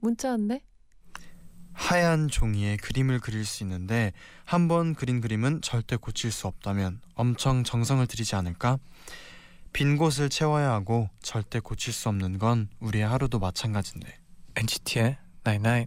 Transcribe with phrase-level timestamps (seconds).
[0.00, 0.62] 문자인데?
[1.72, 4.12] 하얀 종이에 그림을 그릴 수 있는데
[4.44, 8.78] 한 번 그린 그림은 절대 고칠 수 없다면 엄청 정성을 들이지 않을까?
[9.72, 14.18] 빈 곳을 채워야 하고 절대 고칠 수 없는 건 우리의 하루도 마찬가지인데.
[14.56, 15.86] NCT의 99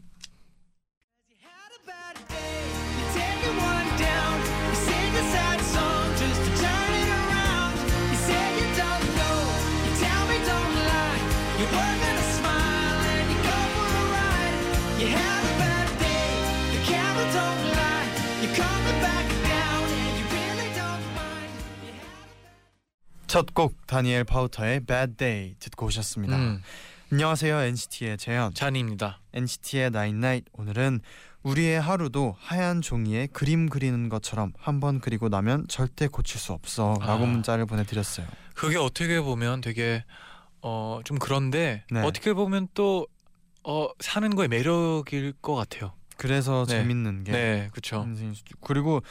[23.34, 26.38] 첫 곡 다니엘 파우터의 Bad Day 듣고 오셨습니다.
[26.38, 26.62] 음,
[27.12, 28.54] 안녕하세요 NCT의 재현.
[28.54, 29.22] 잔입니다.
[29.34, 31.00] NCT의 Night 오늘은
[31.42, 37.24] 우리의 하루도 하얀 종이에 그림 그리는 것처럼 한 번 그리고 나면 절대 고칠 수 없어라고
[37.24, 37.26] 아.
[37.26, 38.28] 문자를 보내드렸어요.
[38.54, 40.04] 그게 어떻게 보면 되게
[40.62, 42.02] 어 좀 그런데 네.
[42.02, 43.08] 어떻게 보면 또
[43.64, 45.94] 어, 사는 거의 매력일 것 같아요.
[46.18, 46.76] 그래서 네.
[46.76, 48.08] 재밌는 게 네, 그렇죠.
[48.62, 49.02] 그리고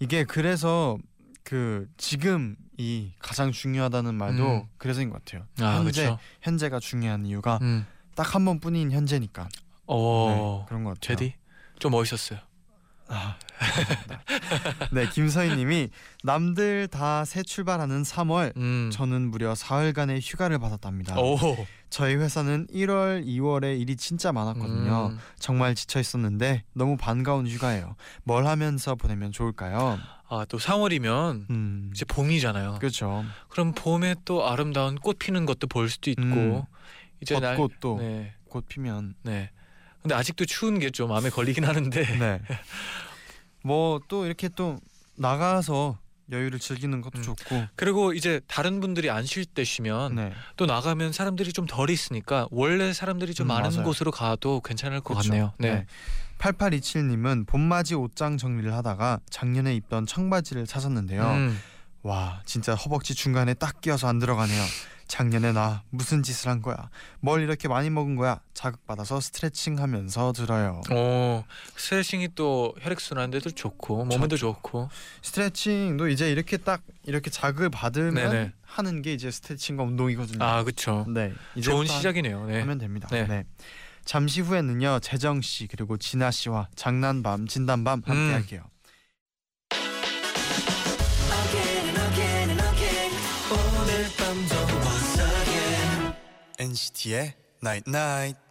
[0.00, 0.98] 이게 그래서
[1.48, 4.62] 그 지금이 가장 중요하다는 말도 음.
[4.76, 5.46] 그래서인 것 같아요.
[5.60, 6.18] 아, 현재 그렇죠.
[6.42, 7.86] 현재가 중요한 이유가 음.
[8.14, 9.48] 딱한 번뿐인 현재니까.
[9.86, 11.16] 어, 네, 그런 것 같아요.
[11.16, 11.34] 제디
[11.78, 12.40] 좀 멋있었어요.
[13.08, 13.36] 아.
[14.92, 15.88] 네, 김서희님이
[16.22, 18.56] 남들 다 새 출발하는 3월.
[18.56, 18.90] 음.
[18.92, 21.18] 저는 무려 사흘간의 휴가를 받았답니다.
[21.18, 21.36] 오.
[21.90, 25.08] 저희 회사는 1월, 2월에 일이 진짜 많았거든요.
[25.12, 25.18] 음.
[25.38, 27.96] 정말 지쳐 있었는데 너무 반가운 휴가예요.
[28.24, 29.98] 뭘 하면서 보내면 좋을까요?
[30.28, 32.76] 아, 또 3월이면 음, 이제 봄이잖아요.
[32.78, 33.24] 그렇죠.
[33.48, 36.62] 그럼 봄에 또 아름다운 꽃 피는 것도 볼 수도 있고 음.
[37.22, 38.34] 이제 날 벚꽃도 네.
[38.48, 39.50] 곧 피면 네.
[40.02, 42.40] 근데 아직도 추운 게 좀 마음에 걸리긴 하는데 네.
[43.62, 44.78] 뭐 또 이렇게 또
[45.16, 45.98] 나가서
[46.30, 47.22] 여유를 즐기는 것도 음.
[47.22, 47.64] 좋고.
[47.74, 50.32] 그리고 이제 다른 분들이 안 쉴 때 쉬면 네.
[50.56, 53.84] 또 나가면 사람들이 좀 덜 있으니까 원래 사람들이 좀 음, 많은 맞아요.
[53.84, 55.30] 곳으로 가도 괜찮을 것 그쵸.
[55.30, 55.52] 같네요.
[55.58, 55.86] 네.
[56.38, 61.22] 8827님은 봄맞이 옷장 정리를 하다가 작년에 입던 청바지를 찾았는데요.
[61.24, 61.58] 음.
[62.02, 64.62] 와 진짜 허벅지 중간에 딱 끼어서 안 들어가네요.
[65.08, 66.90] 작년에 나 무슨 짓을 한 거야?
[67.20, 68.40] 뭘 이렇게 많이 먹은 거야?
[68.54, 70.82] 자극받아서 스트레칭하면서 들어요.
[70.90, 71.44] 어,
[71.76, 74.90] 스트레칭이 또 혈액 순환에도 좋고 몸에도 좋고.
[75.22, 78.52] 스트레칭도 이제 이렇게 딱 이렇게 자극을 받으면 네네.
[78.62, 80.44] 하는 게 이제 스트레칭과 운동이거든요.
[80.44, 81.06] 아, 그렇죠.
[81.08, 81.32] 네,
[81.62, 82.46] 좋은 시작이네요.
[82.46, 82.60] 네.
[82.60, 83.08] 하면 됩니다.
[83.10, 83.26] 네.
[83.26, 83.44] 네.
[84.04, 88.34] 잠시 후에는요 재정 씨 그리고 진아 씨와 장난밤 진단밤 함께 음.
[88.34, 88.62] 할게요.
[96.78, 98.38] NCT의 Night Night.
[98.38, 98.47] 모든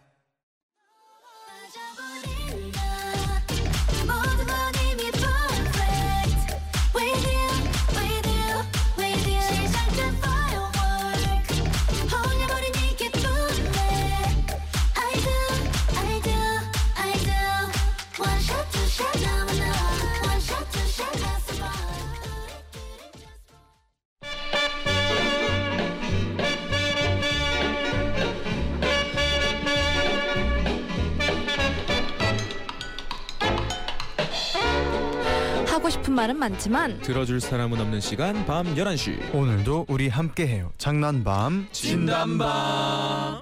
[35.88, 40.70] 하고 싶은 말은 많지만 들어줄 사람은 없는 시간 밤 11시 오늘도 우리 함께해요.
[40.76, 43.40] 장난밤 진단밤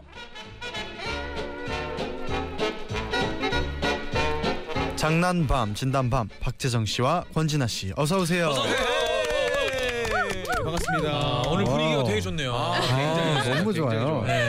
[4.94, 8.52] 장난밤 진단밤 박재정 씨와 권진아 씨 어서 오세요.
[10.62, 12.04] 반갑습니다 아, 오늘 분위기가.
[12.04, 12.54] 되게 좋네요.
[12.54, 14.22] 아, 아, 너무 좋아요.
[14.24, 14.45] 네.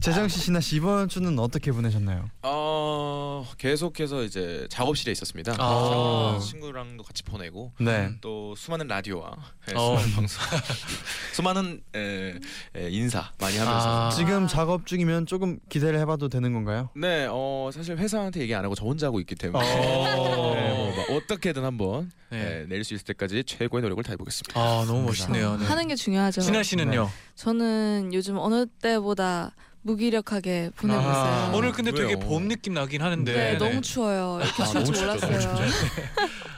[0.00, 2.28] 재정 씨, 진아 씨 이번 주는 어떻게 보내셨나요?
[2.42, 6.38] 어, 계속해서 이제 작업실에 있었습니다 아.
[6.40, 8.12] 친구랑도 같이 보내고 네.
[8.20, 9.32] 또 수많은 라디오와
[9.70, 9.98] 예, 어.
[9.98, 10.42] 수많은 방송
[11.34, 12.38] 수많은 에,
[12.76, 14.10] 에, 인사 많이 하면서 아.
[14.10, 16.90] 지금 작업 중이면 조금 기대를 해봐도 되는 건가요?
[16.94, 20.54] 네, 어 사실 회사한테 얘기 안 하고 저 혼자 하고 있기 때문에 어.
[20.54, 22.60] 네, 뭐, 막 어떻게든 한번 네.
[22.60, 24.60] 예, 낼수 있을 때까지 최고의 노력을 다해보겠습니다.
[24.60, 25.56] 아, 너무 멋있네요.
[25.56, 25.66] 네.
[25.66, 26.40] 하는 게 중요하죠.
[26.40, 27.10] 진아 씨는요?
[27.34, 29.52] 저는 요즘 어느 때보다
[29.82, 31.10] 무기력하게 보내고 아.
[31.46, 31.56] 있어요.
[31.56, 32.18] 오늘 근데 되게 왜요?
[32.20, 33.32] 봄 느낌 나긴 하는데.
[33.32, 34.38] 네, 너무 추워요.
[34.42, 36.00] 이렇게 아, 추울 줄 너무 춥죠, 너무 몰랐어요.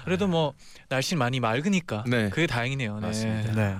[0.05, 0.55] 그래도 뭐
[0.89, 2.29] 날씨 많이 맑으니까 네.
[2.31, 2.99] 그게 다행이네요.
[3.01, 3.07] 네.
[3.07, 3.53] 맞습니다.
[3.55, 3.77] 네.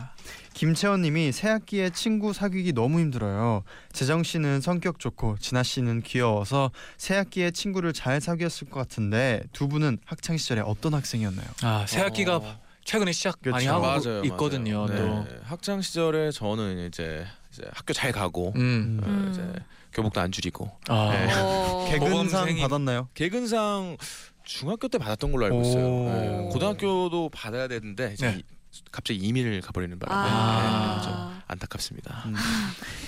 [0.55, 3.63] 김채원님이 새 학기에 친구 사귀기 너무 힘들어요.
[3.93, 9.67] 재정 씨는 성격 좋고 진아 씨는 귀여워서 새 학기에 친구를 잘 사귀었을 것 같은데 두
[9.67, 11.47] 분은 학창 시절에 어떤 학생이었나요?
[11.63, 13.83] 아 새 학기가 어, 최근에 시작 많이 그렇죠.
[13.85, 14.87] 하고 맞아요, 있거든요.
[14.87, 14.97] 맞아요.
[15.27, 15.33] 또.
[15.35, 15.41] 네.
[15.45, 19.01] 학창 시절에 저는 이제, 이제 학교 잘 가고 음.
[19.03, 19.29] 어, 음.
[19.31, 19.43] 이제
[19.93, 21.11] 교복도 안 줄이고 아.
[21.13, 21.33] 네.
[21.35, 21.87] 어.
[21.91, 23.09] 개근상 받았나요?
[23.15, 23.97] 개근상
[24.45, 25.87] 중학교 때 받았던 걸로 알고 있어요.
[25.87, 26.09] 오.
[26.11, 26.49] 네.
[26.53, 28.39] 고등학교도 받아야 되는데 이제 네.
[28.39, 28.43] 이-
[28.91, 30.97] 갑자기 이민을 가버리는 바람에 아.
[30.97, 32.23] 네, 좀 안타깝습니다.
[32.25, 32.35] 음.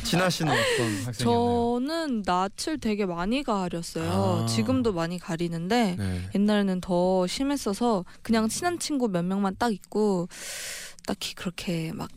[0.05, 1.81] 진아 씨는 어떤 학생이었나요?
[1.81, 4.43] 저는 낯을 되게 많이 가렸어요.
[4.43, 4.47] 아.
[4.47, 6.29] 지금도 많이 가리는데 네.
[6.35, 10.29] 옛날에는 더 심했어서 그냥 친한 친구 몇 명만 딱 있고
[11.07, 12.11] 딱히 그렇게 막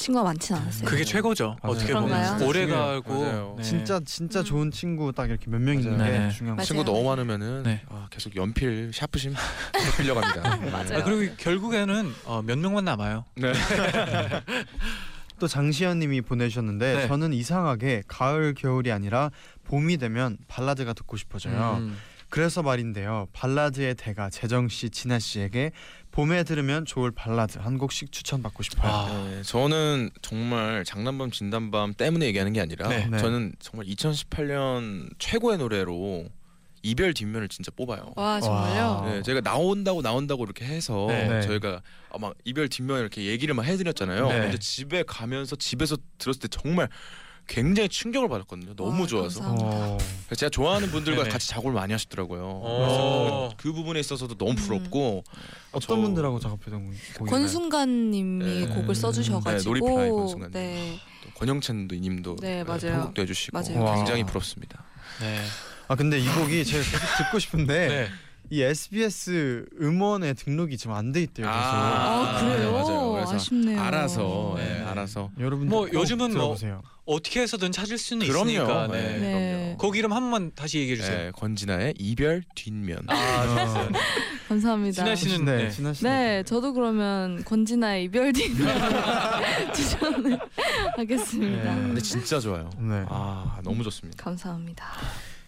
[0.00, 0.88] 친구가 많진 않았어요.
[0.88, 1.56] 그게 최고죠.
[1.62, 1.74] 맞아요.
[1.74, 2.32] 어떻게 그런가요?
[2.34, 3.02] 보면 오래 중요해요.
[3.02, 3.54] 가고 맞아요.
[3.58, 3.62] 네.
[3.62, 4.44] 진짜 진짜 음.
[4.44, 6.12] 좋은 친구 딱 이렇게 몇 명 있는 맞아요.
[6.12, 6.30] 게 네.
[6.30, 6.60] 중요한 거.
[6.60, 6.64] 맞아요.
[6.66, 7.82] 친구 너무 많으면은 네.
[7.88, 9.34] 아, 계속 연필 샤프심
[9.74, 10.56] 계속 빌려갑니다.
[10.70, 10.98] 맞아요.
[10.98, 13.24] 아, 그리고 결국에는 어, 몇 명만 남아요.
[13.36, 13.52] 네.
[15.38, 17.08] 또 장시현님이 보내주셨는데 네.
[17.08, 19.30] 저는 이상하게 가을 겨울이 아니라
[19.64, 21.76] 봄이 되면 발라드가 듣고 싶어져요.
[21.78, 21.96] 음.
[22.28, 23.26] 그래서 말인데요.
[23.32, 25.72] 발라드의 대가 재정 씨, 진아 씨에게
[26.10, 28.92] 봄에 들으면 좋을 발라드 한 곡씩 추천받고 싶어요.
[28.92, 29.28] 아.
[29.30, 33.06] 네, 저는 정말 장난밤 진단밤 때문에 얘기하는 게 아니라 네.
[33.06, 33.18] 네.
[33.18, 36.26] 저는 정말 2018년 최고의 노래로
[36.82, 38.12] 이별 뒷면을 진짜 뽑아요.
[38.16, 38.82] 와 정말요?
[38.82, 39.10] 와.
[39.10, 41.28] 네, 제가 나온다고 나온다고 이렇게 해서 네.
[41.28, 41.40] 네.
[41.42, 44.28] 저희가 아마 이별 뒷면 이렇게 얘기를 막 해드렸잖아요.
[44.28, 44.40] 네.
[44.40, 46.88] 근데 집에 가면서 집에서 들었을 때 정말
[47.46, 48.74] 굉장히 충격을 받았거든요.
[48.76, 49.40] 너무 와, 좋아서.
[49.40, 49.86] 감사합니다.
[49.94, 49.98] 어.
[50.26, 51.32] 그래서 제가 좋아하는 분들과 네네.
[51.32, 52.42] 같이 작업을 많이 하시더라고요.
[52.44, 52.78] 어.
[52.78, 55.24] 그래서 그 부분에 있어서도 너무 부럽고
[55.72, 57.26] 어떤 저- 분들하고 작업했던 곡인가요?
[57.28, 58.66] 권순관님이 네.
[58.68, 60.52] 곡을 써주셔가지고 네, 놀이플라이 권순관님.
[60.52, 60.98] 네.
[61.24, 62.80] 또 권영찬도 님도 네, 맞아요.
[62.80, 63.82] 편곡도 해주시고 맞아요.
[63.84, 63.96] 와.
[63.96, 64.84] 굉장히 부럽습니다.
[65.20, 65.40] 네.
[65.88, 68.08] 아 근데 이 곡이 제가 계속 듣고 싶은데 네.
[68.52, 71.46] 이 SBS 음원에 등록이 지금 안 돼 있대요.
[71.46, 72.58] 그래서 아, 아, 그래요?
[72.58, 73.12] 네, 맞아요.
[73.12, 73.80] 그래서 아쉽네요.
[73.80, 74.84] 알아서 네, 네.
[74.84, 76.82] 알아서 여러분 뭐 요즘은 뭐 들어보세요.
[77.06, 78.50] 어떻게 해서든 찾을 수는 그럼요.
[78.50, 78.86] 있으니까.
[78.88, 79.02] 네.
[79.02, 79.18] 네.
[79.18, 79.76] 네.
[79.78, 81.16] 곡 이름 한 번만 다시 얘기해 주세요.
[81.18, 82.98] 네, 권진아의 이별 뒷면.
[83.08, 83.88] 아, 좋았어요.
[84.48, 85.04] 감사합니다.
[85.04, 85.70] 진아 씨는 네, 네.
[85.70, 86.04] 진아 씨.
[86.04, 88.50] 네, 저도 그러면 권진아의 이별 뒤
[89.74, 90.38] 추천을
[90.96, 91.74] 하겠습니다.
[91.74, 91.82] 네.
[91.82, 92.68] 근데 진짜 좋아요.
[92.78, 93.04] 네.
[93.08, 94.22] 아 너무 좋습니다.
[94.22, 94.86] 감사합니다.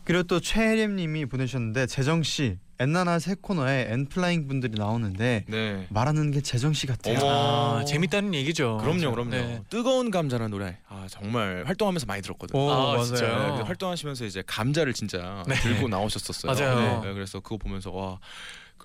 [0.05, 5.87] 그리고 또 최혜림님이 보내셨는데 재정 씨 엔나나 새 코너에 엔플라잉 분들이 나오는데 네.
[5.91, 7.19] 말하는 게 재정 씨 같아요.
[7.21, 7.79] 어머.
[7.81, 8.79] 아, 재밌다는 얘기죠.
[8.83, 9.31] 그럼요, 그럼요.
[9.31, 9.63] 네.
[9.71, 12.61] 뜨거운 감자라는 노래, 아 정말 활동하면서 많이 들었거든요.
[12.61, 13.05] 오, 아, 맞아요.
[13.05, 13.51] 진짜요?
[13.53, 15.55] 네, 그 활동하시면서 이제 감자를 진짜 네.
[15.55, 16.53] 들고 나오셨었어요.
[16.53, 17.03] 맞아요.
[17.05, 18.19] 네, 그래서 그거 보면서 와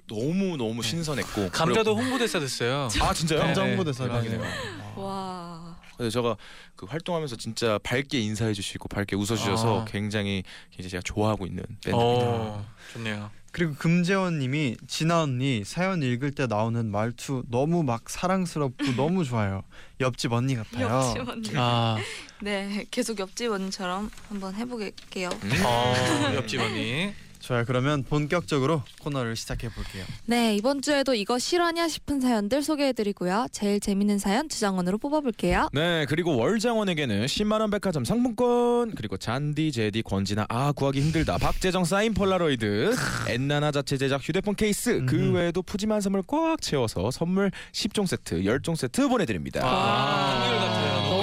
[0.08, 2.88] 너무 너무 신선했고 감자도 그리고- 홍보대사 됐어요.
[3.02, 3.44] 아 진짜요?
[3.48, 4.42] 네, 정보대사 대박이네요.
[4.42, 4.94] 대박이네요.
[4.98, 5.76] 와.
[5.98, 6.38] 그래서 제가
[6.76, 9.86] 그 활동하면서 진짜 밝게 인사해 주시고 밝게 웃어 주셔서 아.
[9.86, 11.98] 굉장히 굉장히 제가 좋아하고 있는 밴드입니다.
[11.98, 12.64] 어,
[12.94, 13.32] 좋네요.
[13.58, 19.64] 그리고 금재원님이 진아 언니 사연 읽을 때 나오는 말투 너무 막 사랑스럽고 너무 좋아요.
[20.00, 20.86] 옆집 언니 같아요.
[20.86, 21.50] 옆집 언니.
[21.56, 21.98] 아,
[22.40, 25.30] 네, 계속 옆집 언니처럼 한번 해보게요.
[25.42, 25.52] 음?
[25.66, 25.96] 어,
[26.36, 27.12] 옆집 언니.
[27.40, 27.64] 좋아요.
[27.66, 30.04] 그러면 본격적으로 코너를 시작해 볼게요.
[30.26, 33.48] 네, 이번 주에도 이거 실화냐 싶은 사연들 소개해 드리고요.
[33.52, 35.70] 제일 재밌는 사연 주장원으로 뽑아 볼게요.
[35.74, 41.86] 네 그리고 월장원에게는 10만 원 백화점 상품권 그리고 잔디 제디 권진아 아 구하기 힘들다 박재정
[41.86, 42.96] 사인 폴라로이드
[43.28, 45.36] 엔나나 자체 제작 휴대폰 케이스 그 음.
[45.36, 51.17] 외에도 푸짐한 선물 꽉 채워서 선물 10종 세트 10종 세트 보내 드립니다 아, 한결 같아요.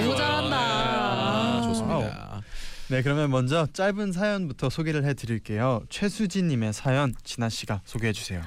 [2.91, 5.83] 네, 그러면 먼저 짧은 사연부터 소개를 해드릴게요.
[5.89, 8.43] 최수진님의 사연 진아 씨가 소개해 주세요.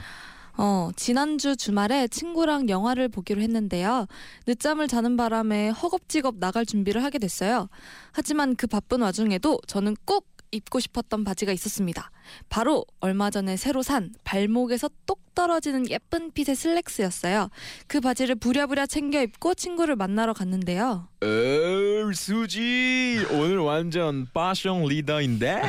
[0.57, 4.07] 어, 지난주 주말에 친구랑 영화를 보기로 했는데요.
[4.47, 7.67] 늦잠을 자는 바람에 허겁지겁 나갈 준비를 하게 됐어요.
[8.11, 12.11] 하지만 그 바쁜 와중에도 저는 꼭 입고 싶었던 바지가 있었습니다.
[12.49, 17.49] 바로 얼마 전에 새로 산 발목에서 똑 떨어지는 예쁜 핏의 슬랙스였어요.
[17.87, 21.07] 그 바지를 부랴부랴 챙겨 입고 친구를 만나러 갔는데요.
[21.21, 25.61] 어 수지 오늘 완전 패션 리더인데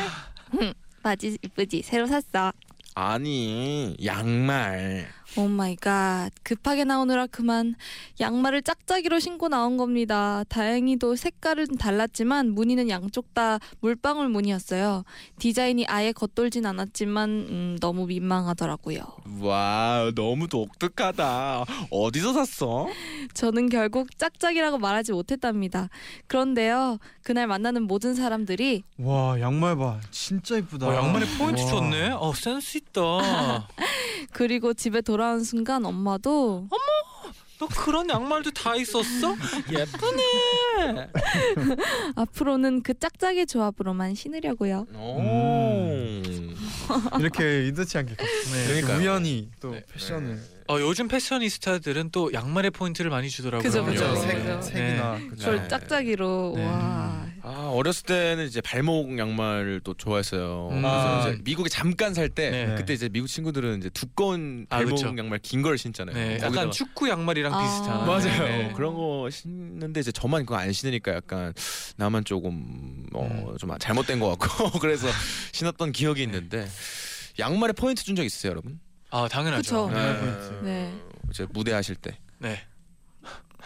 [1.03, 1.83] 바지 이쁘지?
[1.83, 2.53] 새로 샀어.
[2.95, 5.07] 아니 양말
[5.37, 6.31] Oh my God.
[6.43, 7.75] 급하게 나오느라 그만
[8.19, 10.43] 양말을 짝짝이로 신고 나온 겁니다.
[10.49, 15.05] 다행히도 색깔은 달랐지만 무늬는 양쪽 다 물방울 무늬였어요.
[15.39, 19.01] 디자인이 아예 겉돌진 않았지만 음, 너무 민망하더라고요.
[19.41, 22.89] 와 너무 독특하다 어디서 샀어?
[23.35, 25.89] 저는 결국 짝짝이라고 말하지 못했답니다.
[26.27, 26.99] 그런데요.
[27.23, 30.89] 그날 만나는 모든 사람들이 와 양말 봐, 진짜 이쁘다.
[30.89, 31.69] 어, 양말에 포인트 와.
[31.69, 32.11] 줬네.
[32.19, 33.69] 어, 센스 있다.
[34.39, 36.69] 그리고 집에 돌아온 순간 엄마도
[37.59, 39.35] 너 그런 양말도 다 있었어?
[39.69, 41.09] 예쁘네.
[42.15, 44.87] 앞으로는 그 짝짝이 조합으로만 신으려고요.
[44.95, 45.33] 오.
[47.19, 48.95] 이렇게 의도치 않게 네.
[48.95, 49.85] 우연히 또 네.
[49.93, 53.69] 패션을 어, 요즘 패셔니스타들은 또 양말에 포인트를 많이 주더라고요.
[53.69, 54.13] 그죠, 그죠.
[54.13, 54.21] 네.
[54.21, 54.63] 색.
[54.63, 55.31] 색이나 네.
[55.37, 56.65] 저 짝짝이로 네.
[56.65, 57.28] 와.
[57.43, 60.69] 아 어렸을 때는 이제 발목 양말을 또 좋아했어요.
[60.73, 60.83] 음.
[60.83, 61.29] 그래서 아.
[61.29, 62.75] 이제 미국에 잠깐 살 때 네.
[62.77, 65.09] 그때 이제 미국 친구들은 이제 두꺼운 아, 발목 그쵸.
[65.17, 66.15] 양말 긴 걸 신잖아요.
[66.15, 67.63] 네, 거기다가- 약간 축구 양말이랑 아.
[67.63, 68.07] 비슷한.
[68.07, 68.43] 맞아요.
[68.49, 68.73] 네.
[68.75, 71.53] 그런 거 신는데 이제 저만 그거 안 신으니까 약간
[71.97, 75.09] 나만 조금 어, 좀 잘못된 것 같고 그래서
[75.53, 76.69] 신었던 기억이 있는데
[77.39, 78.81] 양말에 포인트 준 적 있으세요, 여러분?
[79.11, 79.87] 아 당연하죠.
[79.87, 79.97] 그쵸.
[79.97, 80.65] 양말 포인트.
[80.65, 80.93] 네.
[81.31, 82.19] 이제 무대 하실 때.
[82.39, 82.61] 네.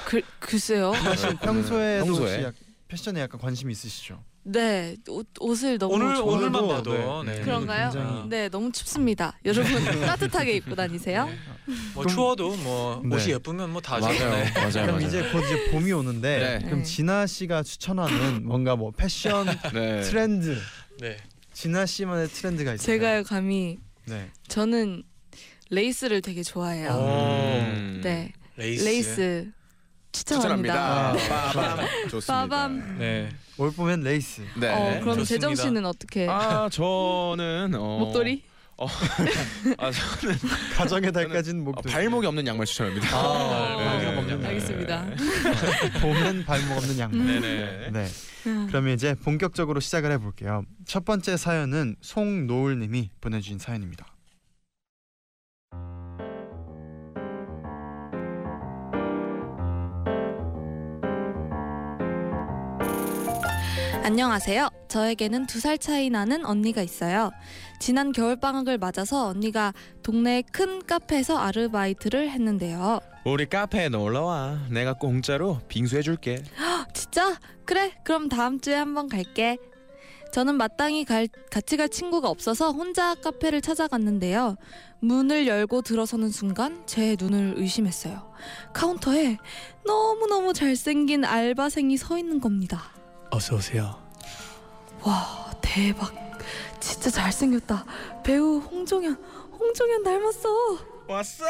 [0.06, 0.92] 그 글쎄요.
[0.94, 2.30] 사실 평소에도 평소에.
[2.32, 2.54] 혹시 약-
[2.92, 4.22] 패션에 약간 관심이 있으시죠?
[4.44, 4.96] 네.
[5.08, 6.24] 옷, 옷을 너무 오늘 좋아.
[6.34, 7.32] 오늘만 봐도 네.
[7.38, 7.40] 네.
[7.42, 7.90] 그런가요?
[7.90, 9.38] 굉장히- 네, 너무 춥습니다.
[9.46, 9.64] 여러분
[10.04, 11.24] 따뜻하게 입고 다니세요.
[11.26, 11.32] 네.
[11.94, 13.16] 뭐 그럼- 추워도 뭐 네.
[13.16, 14.04] 옷이 예쁘면 뭐 다죠.
[14.06, 14.50] 맞아요, 네.
[14.52, 15.06] 맞아요, 그럼 맞아요.
[15.06, 16.64] 이제 곧 이제 봄이 오는데 네.
[16.66, 16.84] 그럼 네.
[16.84, 20.02] 진아 씨가 추천하는 뭔가 뭐 패션 네.
[20.02, 20.58] 트렌드
[21.00, 21.16] 네.
[21.54, 22.84] 진아 씨만의 트렌드가 있어요.
[22.84, 24.28] 제가요 감히 네.
[24.48, 25.02] 저는
[25.70, 26.90] 레이스를 되게 좋아해요.
[26.90, 28.00] 음.
[28.04, 28.32] 네.
[28.56, 28.84] 레이스.
[28.84, 29.52] 레이스,
[30.12, 31.16] 추천합니다.
[31.16, 31.52] 추천합니다.
[31.52, 31.86] 빠밤.
[32.08, 32.32] 좋습니다.
[32.48, 32.98] 빠밤.
[32.98, 33.28] 네.
[33.58, 34.42] 올 봄엔 레이스.
[34.58, 34.68] 네.
[34.68, 35.24] 어, 그럼 좋습니다.
[35.24, 36.26] 재정 씨는 어떻게?
[36.28, 38.42] 아 저는 어, 목도리?
[39.78, 40.36] 아 저는
[40.74, 41.92] 가정의 달까지는 어, 목도리.
[41.92, 43.16] 발목이 없는 양말 추천합니다.
[43.16, 43.84] 아, 네.
[43.84, 44.32] 발목 없는 네.
[44.32, 44.46] 양말.
[44.50, 45.06] 알겠습니다.
[46.00, 47.26] 봄엔 발목 없는 양말.
[47.40, 47.90] 네네.
[47.92, 48.08] 네.
[48.68, 50.64] 그러면 이제 본격적으로 시작을 해볼게요.
[50.86, 54.06] 첫 번째 사연은 송노을님이 보내주신 사연입니다.
[64.02, 64.68] 안녕하세요.
[64.88, 67.30] 저에게는 두 살 차이 나는 언니가 있어요.
[67.78, 72.98] 지난 겨울방학을 맞아서 언니가 동네 큰 카페에서 아르바이트를 했는데요.
[73.24, 74.58] 우리 카페에 놀러 와.
[74.70, 76.42] 내가 공짜로 빙수 해줄게.
[76.92, 77.38] 진짜?
[77.64, 79.58] 그래, 그럼 다음 주에 한번 갈게.
[80.32, 84.56] 저는 마땅히 갈, 같이 갈 친구가 없어서 혼자 카페를 찾아갔는데요.
[85.00, 88.32] 문을 열고 들어서는 순간 제 눈을 의심했어요.
[88.72, 89.36] 카운터에
[89.86, 92.90] 너무너무 잘생긴 알바생이 서 있는 겁니다.
[93.32, 93.98] 어서 오세요.
[95.02, 96.12] 와 대박
[96.80, 97.84] 진짜 잘생겼다
[98.22, 99.14] 배우 홍종현
[99.58, 100.48] 홍종현 닮았어
[101.08, 101.44] 왔어?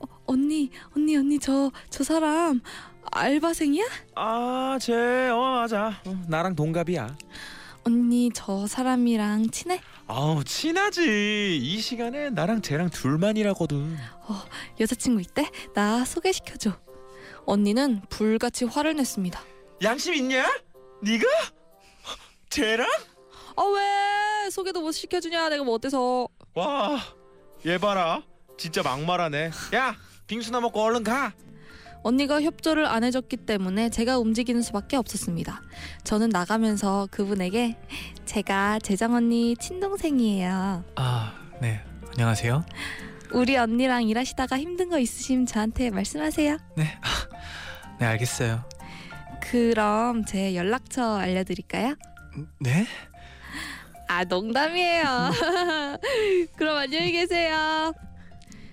[0.00, 2.60] 어, 언니 언니 언니 저 저 사람
[3.14, 3.84] 알바생이야?
[4.14, 6.00] 아, 쟤, 어 맞아.
[6.06, 7.14] 어, 나랑 동갑이야.
[7.84, 9.80] 언니 저 사람이랑 친해?
[10.06, 11.58] 아우 친하지.
[11.60, 13.98] 이 시간에 나랑 쟤랑 둘만 일하거든.
[14.80, 15.50] 여자친구 있대?
[15.74, 16.72] 나 소개시켜줘
[17.44, 19.38] 언니는 불같이 화를 냈습니다
[19.82, 20.46] 양심 있냐?
[21.02, 21.24] 네가?
[22.50, 22.86] 쟤랑?
[23.56, 26.98] 아 왜 소개도 못 시켜주냐 내가 뭐 어때서 와,
[27.66, 28.22] 얘 봐라.
[28.58, 29.50] 진짜 막말하네.
[29.74, 29.94] 야,
[30.26, 31.32] 빙수나 먹고 얼른 가.
[32.04, 35.62] 언니가 협조를 안 해줬기 때문에 제가 움직이는 수밖에 없었습니다
[36.02, 37.76] 저는 나가면서 그분에게
[38.26, 41.80] 제가 재정 언니 친동생이에요 아, 네.
[42.10, 42.64] 안녕하세요.
[43.32, 46.58] 우리 언니랑 일하시다가 힘든 거 있으시면 저한테 말씀하세요.
[46.76, 46.98] 네.
[48.00, 48.64] 네, 알겠어요.
[49.52, 51.94] 그럼 제 연락처 알려드릴까요?
[52.58, 52.86] 네?
[54.08, 55.04] 아 농담이에요.
[56.56, 57.92] 그럼 안녕히 계세요.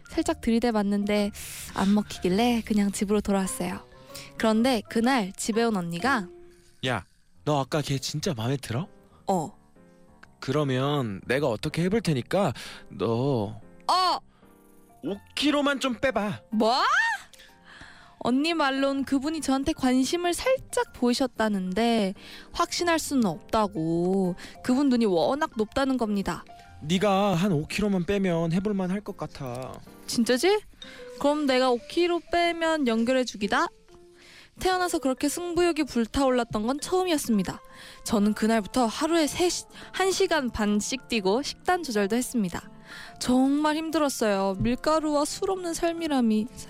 [0.09, 1.31] 살짝 들이대봤는데
[1.75, 3.85] 안 먹히길래 그냥 집으로 돌아왔어요.
[4.37, 6.29] 그런데 그날 집에 온 언니가
[6.87, 7.03] 야,
[7.43, 8.87] 너 아까 걔 진짜 마음에 들어?
[9.27, 9.53] 어,
[10.39, 12.53] 그러면 내가 어떻게 해볼 테니까
[12.87, 14.19] 너 어,
[15.03, 16.41] 5kg만 좀 빼봐.
[16.51, 16.73] 뭐?
[18.19, 22.13] 언니 말론 그분이 저한테 관심을 살짝 보이셨다는데
[22.51, 26.43] 확신할 수는 없다고 그분 눈이 워낙 높다는 겁니다.
[26.81, 29.73] 네가 한 5kg만 빼면 해볼만 할 것 같아.
[30.07, 30.59] 진짜지?
[31.19, 33.67] 그럼 내가 5kg 빼면 연결해 주기다.
[34.59, 37.61] 태어나서 그렇게 승부욕이 불타올랐던 건 처음이었습니다.
[38.03, 42.69] 저는 그날부터 하루에 1시간 반씩 뛰고 식단 조절도 했습니다.
[43.19, 44.55] 정말 힘들었어요.
[44.59, 46.69] 밀가루와 술 없는 삶이라미 사,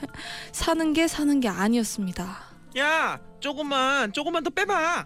[0.51, 2.37] 사는 게 사는 게 아니었습니다.
[2.77, 5.05] 야, 조금만, 조금만 더 빼봐.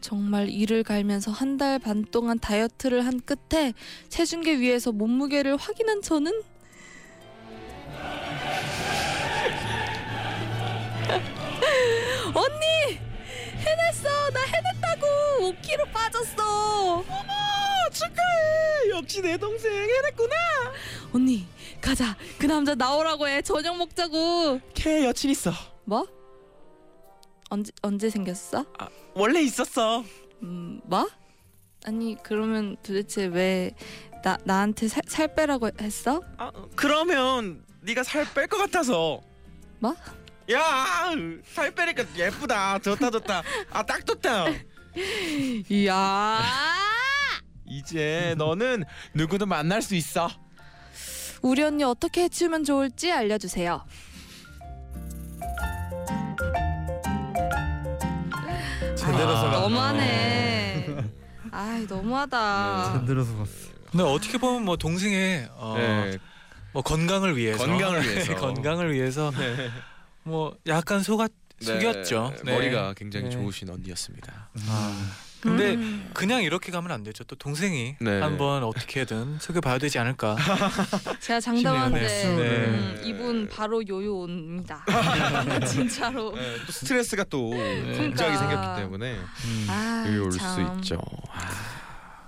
[0.00, 3.72] 정말 이를 갈면서 한 달 반 동안 다이어트를 한 끝에
[4.08, 6.42] 체중계 위에서 몸무게를 확인한 저는
[12.34, 12.98] 언니
[13.58, 15.06] 해냈어 나 해냈다고
[15.40, 17.04] 5kg 빠졌어 어머,
[17.98, 18.90] 축하해.
[18.90, 20.34] 역시 내 동생 해냈구나.
[21.12, 21.46] 언니
[21.80, 25.52] 가자 그 남자 나오라고 해 저녁 먹자고 걔 여친 있어.
[25.84, 26.06] 뭐
[27.48, 28.64] 언제 언제 생겼어
[29.14, 30.04] 원래 있었어.
[30.42, 31.08] 음, 뭐?
[31.84, 33.72] 아니 그러면 도대체 왜
[34.24, 36.20] 나 나한테 살, 살 빼라고 했어?
[36.36, 39.20] 아, 그러면 네가 살 뺄 것 같아서.
[39.78, 39.94] 뭐?
[40.50, 41.12] 야,
[41.54, 42.80] 살 빼니까 예쁘다.
[42.80, 43.42] 좋다, 좋다.
[43.70, 44.46] 아, 딱 좋다.
[45.70, 46.42] 이야
[47.68, 50.28] 이제 너는 누구든 만날 수 있어.
[51.42, 53.84] 우리 언니 어떻게 해치우면 좋을지 알려주세요.
[58.96, 59.50] 제대로 아.
[59.50, 60.96] 너무하네.
[61.52, 63.00] 아이 너무하다.
[63.00, 63.52] 제대로 속았어.
[63.90, 66.18] 근데 어떻게 보면 뭐 동생의 어, 네.
[66.72, 68.34] 뭐 건강을 위해서 건강을 위해서.
[68.34, 69.32] 건강을 위해서
[70.24, 71.30] 뭐 약간 속았
[71.60, 72.32] 속였죠.
[72.36, 72.52] 네, 네.
[72.52, 73.30] 머리가 굉장히 네.
[73.30, 74.50] 좋으신 언니였습니다.
[74.68, 75.12] 아,
[75.46, 76.10] 근데 음.
[76.12, 77.22] 그냥 이렇게 가면 안 되죠.
[77.24, 78.20] 또 동생이 네.
[78.20, 80.36] 한번 어떻게든 소개봐야 되지 않을까.
[81.20, 82.26] 제가 장담하는데 네.
[82.26, 84.84] 음, 이분 바로 요요 옵니다.
[85.66, 86.34] 진짜로.
[86.34, 88.08] 네, 또 스트레스가 또 그러니까.
[88.08, 89.66] 갑자기 생겼기 때문에 음.
[89.68, 90.76] 아, 여기 올수 참.
[90.76, 91.00] 있죠.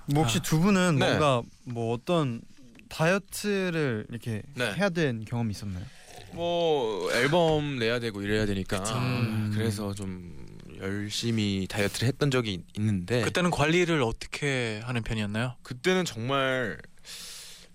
[0.06, 1.06] 뭐 혹시 두 분은 네.
[1.06, 2.40] 뭔가 뭐 어떤
[2.88, 4.72] 다이어트를 이렇게 네.
[4.74, 5.84] 해야 된 경험이 있었나요?
[6.32, 9.50] 뭐 앨범 내야 되고 이래야 되니까 음.
[9.54, 10.37] 그래서 좀
[10.80, 15.54] 열심히 다이어트를 했던 적이 있- 있는데 그때는 관리를 어떻게 하는 편이었나요?
[15.62, 16.78] 그때는 정말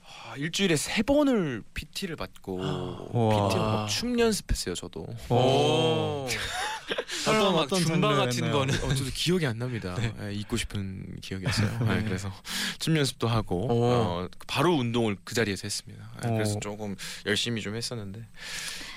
[0.01, 3.47] 아, 일주일에 세 번을 PT를 받고 우와.
[3.47, 5.05] PT로 막춤 연습했어요 저도.
[7.27, 7.31] 오.
[7.31, 8.51] 어떤- 어떤 막 어떤 줌바 같은?
[8.51, 9.95] 거는 어, 저도 기억이 안 납니다.
[9.97, 10.13] 네.
[10.21, 11.79] 예, 잊고 싶은 기억이었어요.
[11.81, 12.03] 예, 네.
[12.03, 12.31] 그래서
[12.79, 13.85] 춤 연습도 하고 오.
[13.85, 16.11] 어, 바로 운동을 그 자리에서 했습니다.
[16.23, 16.33] 예, 오.
[16.33, 18.25] 그래서 조금 열심히 좀 했었는데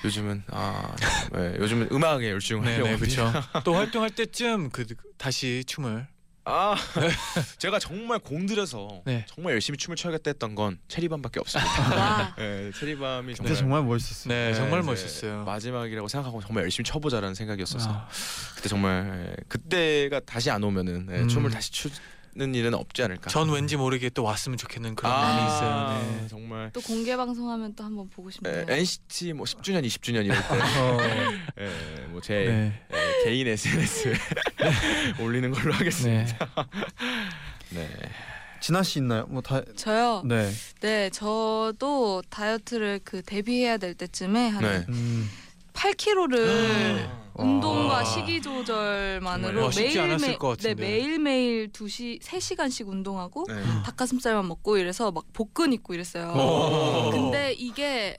[0.04, 0.94] 요즘은 아
[1.36, 3.30] 예, 요즘은 음악에 열중을 하려고 네네 합니다.
[3.32, 3.48] 그렇죠.
[3.64, 4.86] 또 활동할 때쯤 그
[5.18, 6.06] 다시 춤을
[6.48, 6.76] 아
[7.58, 9.24] 제가 정말 공들여서 네.
[9.28, 11.70] 정말 열심히 춤을 춰야겠다 했던 건 체리밤밖에 없습니다.
[11.96, 12.36] 와.
[12.38, 14.32] 예, 체리밤이 그때 정말 정말 멋있었어요.
[14.32, 15.44] 네, 예, 정말 이제 멋있어요.
[15.44, 18.08] 마지막이라고 생각하고 정말 열심히 쳐보자라는 생각이었어서 아,
[18.54, 21.28] 그때 정말 예, 그때가 다시 안 오면은 예, 음.
[21.28, 21.90] 춤을 다시 추
[22.36, 23.30] 는 일은 없지 않을까.
[23.30, 26.20] 전 왠지 모르게 또 왔으면 좋겠는 그런 아, 마음이 있어요.
[26.20, 26.28] 네.
[26.28, 28.66] 정말 또 공개 방송하면 또 한번 보고 싶네요.
[28.68, 32.82] 예, NCT 뭐 10주년, 20주년 이럴 어, 때, 예, 뭐제 네.
[32.92, 34.12] 예, 개인 SNS에
[35.18, 36.36] 올리는 걸로 하겠습니다.
[37.70, 37.88] 네.
[37.88, 38.10] 네.
[38.60, 39.24] 진아 씨 있나요?
[39.30, 39.62] 뭐 다.
[39.74, 40.22] 저요.
[40.26, 40.50] 네.
[40.80, 44.84] 네, 저도 다이어트를 그 데뷔해야 될 때쯤에 한 네.
[44.90, 45.30] 음.
[45.76, 48.04] 8kg를 운동과 와.
[48.04, 49.70] 식이 조절만으로 정말요?
[49.70, 50.82] 쉽지 매일 않았을 매, 것 네, 같은데.
[50.82, 53.54] 매일 매일 2시 3시간씩 운동하고 네.
[53.84, 56.32] 닭가슴살만 먹고 이래서 막 복근 있고 이랬어요.
[56.32, 57.10] 오.
[57.10, 58.16] 근데 이게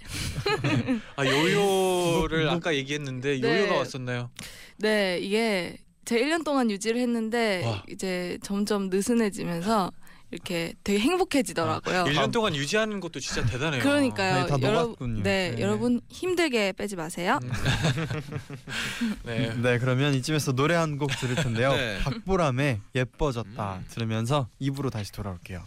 [1.16, 3.50] 아 요요를 아까 얘기했는데 네.
[3.62, 4.30] 요요가 왔었나요?
[4.78, 7.84] 네, 이게 제 1년 동안 유지를 했는데 와.
[7.90, 9.92] 이제 점점 느슨해지면서
[10.30, 12.04] 이렇게 되게 행복해지더라고요.
[12.04, 13.82] 1년 동안 유지하는 것도 진짜 대단해요.
[13.82, 14.44] 그러니까요.
[14.44, 15.24] 네, 다 여러- 녹았군요.
[15.24, 15.62] 네, 네.
[15.62, 17.40] 여러분 힘들게 빼지 마세요.
[17.44, 17.52] 음.
[19.24, 19.54] 네.
[19.62, 21.72] 네 그러면 이쯤에서 노래 한 곡 들을 텐데요.
[21.78, 22.00] 네.
[22.04, 23.86] 박보람의 예뻐졌다 음.
[23.90, 25.64] 들으면서 입으로 다시 돌아올게요.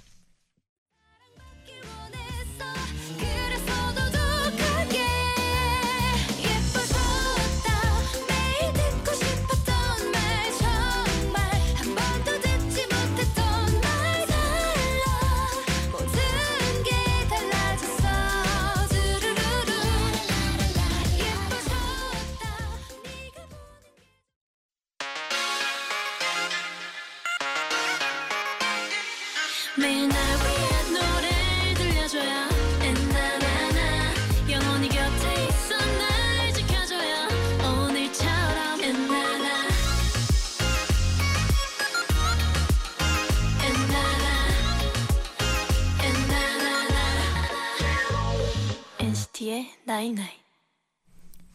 [49.91, 50.31] Night night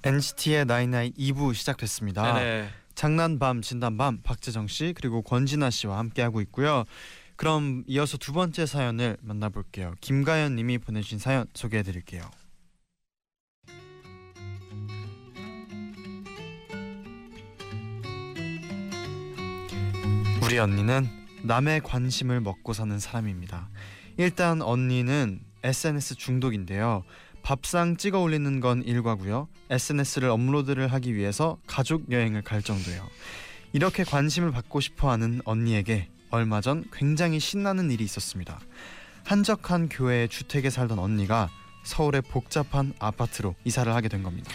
[0.04, 2.34] NCT의 나인나인 2부 시작됐습니다.
[2.34, 2.70] 네네.
[2.94, 6.84] 장난밤 진담밤 박재정 씨 그리고 권진아 씨와 함께 하고 있고요.
[7.38, 9.96] 그럼 이어서 두 번째 사연을 만나볼게요.
[10.02, 12.30] 김가연 님이 보내주신 사연 소개해 드릴게요.
[20.44, 21.08] 우리 언니는
[21.44, 23.70] 남의 관심을 먹고 사는 사람입니다.
[24.18, 27.06] 일단 언니는 SNS 중독인데요.
[27.46, 29.48] 밥상 찍어 올리는 건 일과고요.
[29.70, 33.08] SNS를 업로드를 하기 위해서 가족 여행을 갈 정도예요.
[33.72, 38.60] 이렇게 관심을 받고 싶어 하는 언니에게 얼마 전 굉장히 신나는 일이 있었습니다.
[39.26, 41.52] 한적한 교외의 주택에 살던 언니가
[41.84, 44.50] 서울의 복잡한 아파트로 이사를 하게 된 겁니다.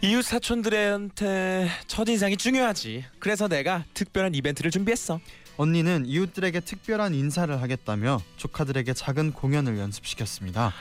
[0.00, 3.04] 이웃 사촌들한테 첫 인상이 중요하지.
[3.20, 5.20] 그래서 내가 특별한 이벤트를 준비했어.
[5.58, 10.72] 언니는 이웃들에게 특별한 인사를 하겠다며 조카들에게 작은 공연을 연습시켰습니다.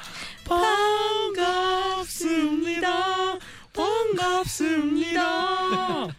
[2.32, 3.40] 반갑습니다.
[3.74, 5.22] 반갑습니다.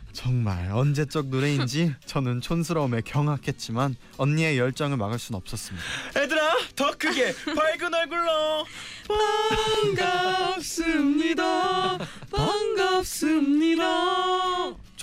[0.13, 5.85] 정말 언제적 노래인지 저는 촌스러움에 경악했지만 언니의 열정을 막을 순 없었습니다.
[6.17, 8.67] 얘들아 더 크게 밝은 얼굴로
[10.55, 11.99] 반갑습니다.
[12.31, 13.83] 반갑습니다.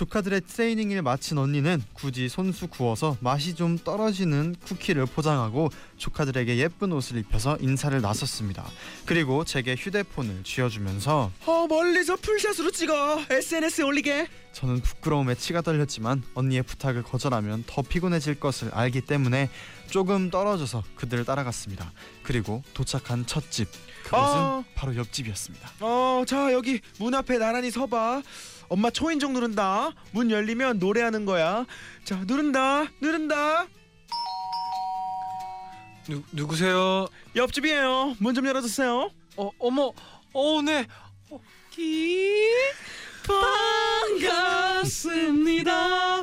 [0.00, 7.18] 조카들의 트레이닝을 마친 언니는 굳이 손수 구워서 맛이 좀 떨어지는 쿠키를 포장하고 조카들에게 예쁜 옷을
[7.18, 8.64] 입혀서 인사를 나섰습니다.
[9.04, 14.26] 그리고 제게 휴대폰을 쥐어주면서 어 멀리서 풀샷으로 찍어 SNS에 올리게.
[14.54, 19.50] 저는 부끄러움에 치가 떨렸지만 언니의 부탁을 거절하면 더 피곤해질 것을 알기 때문에
[19.90, 21.92] 조금 떨어져서 그들을 따라갔습니다.
[22.22, 23.68] 그리고 도착한 첫 집.
[24.04, 24.64] 그것은 아.
[24.74, 25.72] 바로 옆집이었습니다.
[25.80, 28.22] 어, 자 여기 문 앞에 나란히 서봐.
[28.70, 29.90] 엄마 초인종 누른다.
[30.12, 31.66] 문 열리면 노래하는 거야.
[32.04, 33.66] 자 누른다, 누른다.
[36.08, 37.06] 누 누구세요?
[37.36, 38.14] 옆집이에요.
[38.20, 39.10] 문 좀 열어주세요.
[39.36, 39.92] 어 어머
[40.32, 40.86] 어 네.
[41.30, 42.48] 어, 기
[44.80, 46.22] 반갑습니다.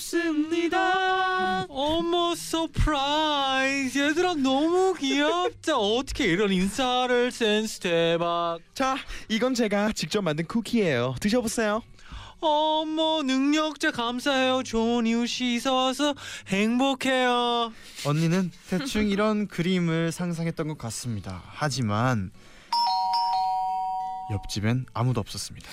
[0.00, 1.66] 반갑습니다.
[1.68, 5.76] 어머 surprise 얘들아 너무 귀엽다.
[5.76, 8.58] 어떻게 이런 인사를 센스 대박.
[8.74, 8.96] 자
[9.28, 11.16] 이건 제가 직접 만든 쿠키예요.
[11.20, 11.82] 드셔보세요.
[12.40, 14.62] 어머 능력자 감사해요.
[14.62, 16.14] 좋은 이웃이 이사 와서
[16.48, 17.72] 행복해요.
[18.06, 21.42] 언니는 대충 이런 그림을 상상했던 것 같습니다.
[21.46, 22.30] 하지만
[24.32, 25.68] 옆집엔 아무도 없었습니다.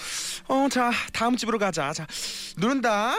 [0.50, 1.94] 어, 자 다음 집으로 가자.
[1.94, 2.06] 자
[2.58, 3.16] 누른다.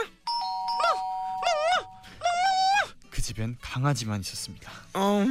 [3.29, 4.71] 집엔 강아지만 있었습니다.
[4.95, 5.23] 어,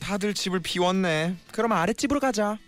[0.00, 1.36] 다들 집을 비웠네.
[1.52, 2.58] 그럼 아랫집으로 가자.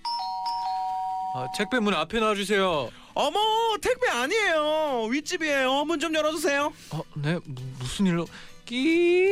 [1.34, 2.88] 아, 택배 문 앞에 놔주세요.
[3.14, 3.38] 어머
[3.82, 5.08] 택배 아니에요.
[5.10, 5.84] 윗집이에요.
[5.86, 6.72] 문 좀 열어주세요.
[6.92, 8.28] 어, 네 무, 무슨 일로?
[8.64, 9.28] 끼.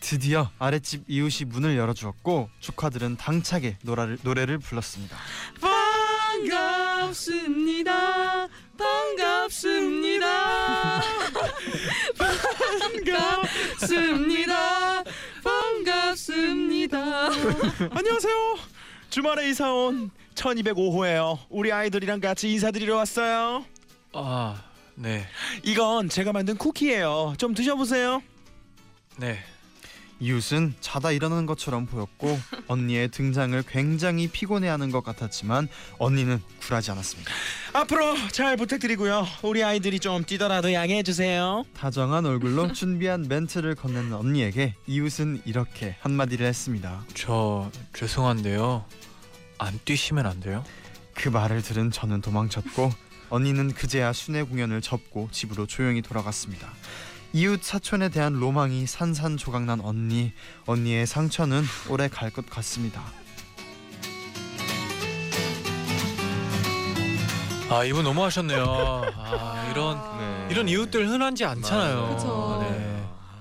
[0.00, 5.16] 드디어 아랫집 이웃이 문을 열어주었고 조카들은 당차게 노래를, 노래를 불렀습니다.
[7.00, 8.48] 반갑습니다.
[8.78, 10.26] 반갑습니다.
[12.60, 15.04] 반갑습니다.
[15.42, 17.26] 반갑습니다.
[17.90, 18.58] 안녕하세요.
[19.08, 21.38] 주말에 이사 온 1205호예요.
[21.48, 23.64] 우리 아이들이랑 같이 인사드리러 왔어요.
[24.12, 24.62] 아,
[24.94, 25.26] 네,
[25.62, 27.34] 이건 제가 만든 쿠키예요.
[27.38, 28.22] 좀 드셔보세요.
[29.16, 29.38] 네.
[30.20, 37.32] 이웃은 자다 일어나는 것처럼 보였고 언니의 등장을 굉장히 피곤해하는 것 같았지만 언니는 굴하지 않았습니다.
[37.72, 39.26] 앞으로 잘 부탁드리고요.
[39.42, 41.64] 우리 아이들이 좀 뛰더라도 양해해 주세요.
[41.74, 47.04] 다정한 얼굴로 준비한 멘트를 건네는 언니에게 이웃은 이렇게 한마디를 했습니다.
[47.14, 48.84] 저 죄송한데요.
[49.58, 50.64] 안 뛰시면 안 돼요?
[51.14, 52.90] 그 말을 들은 저는 도망쳤고
[53.30, 56.72] 언니는 그제야 순회 공연을 접고 집으로 조용히 돌아갔습니다.
[57.32, 60.32] 이웃 사촌에 대한 로망이 산산조각난 언니
[60.66, 63.02] 언니의 상처는 오래 갈 것 같습니다.
[67.70, 68.64] 아, 이분 너무하셨네요.
[69.16, 70.48] 아, 이런 네.
[70.50, 72.14] 이런 이웃들 흔한지 않잖아요.
[72.16, 72.59] 그쵸.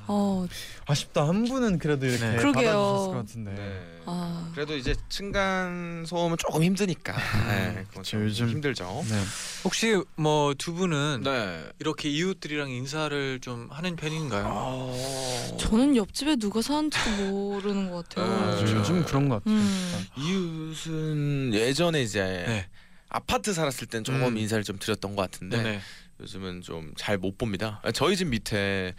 [0.10, 0.16] 네.
[0.16, 0.48] 어,
[0.88, 2.36] 아쉽다 한 분은 그래도 이렇게 네.
[2.38, 2.72] 그러게요.
[2.72, 3.52] 받아주셨을 것 같은데.
[3.54, 3.82] 네.
[4.08, 7.16] 아, 그래도 이제 층간 소음은 조금 힘드니까.
[7.48, 9.06] 네, 그건 좀 요즘- 힘들죠.
[9.08, 9.22] 네.
[9.64, 11.64] 혹시 뭐 두 분은 네.
[11.80, 14.46] 이렇게 이웃들이랑 인사를 좀 하는 편인가요?
[14.48, 15.58] 어...
[15.60, 18.28] 저는 옆집에 누가 사는지도 모르는 것 같아요.
[18.28, 18.46] 네.
[18.46, 18.78] 맞아요.
[18.80, 19.56] 요즘 그런 것 같아요.
[19.56, 20.06] 음.
[20.18, 22.68] 이웃은 예전에 이제 네.
[23.10, 24.38] 아파트 살았을 땐 조금 음.
[24.38, 25.80] 인사를 좀 드렸던 것 같은데 네네.
[26.22, 27.82] 요즘은 좀 잘 못 봅니다.
[27.94, 28.94] 저희 집 밑에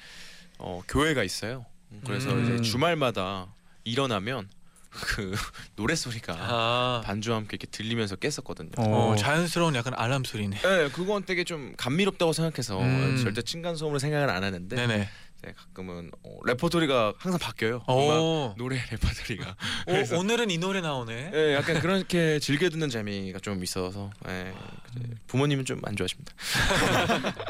[0.61, 1.67] 어, 교회가 있어요.
[2.05, 2.43] 그래서 음.
[2.43, 3.49] 이제 주말마다
[3.85, 4.49] 일어나면
[4.91, 5.33] 그
[5.77, 8.71] 노래 소리가 아, 반주와 함께 이렇게 들리면서 깼었거든요.
[8.79, 10.61] 어, 어, 자연스러운 약간 알람 소리네.
[10.61, 13.17] 네, 그건 되게 좀 감미롭다고 생각해서 음.
[13.23, 15.09] 절대 층간 소음으로 생각을 안 하는데 네네.
[15.43, 17.77] 이제 가끔은 어, 레퍼토리가 항상 바뀌어요.
[17.89, 19.57] 음악, 오, 노래 레퍼토리가.
[19.87, 21.31] 오, 그래서- 오늘은 이 노래 나오네.
[21.35, 24.53] 예, 약간 그렇게 즐겨 듣는 재미가 좀 있어서 예,
[24.97, 26.35] 이제 부모님은 좀 안 좋아하십니다.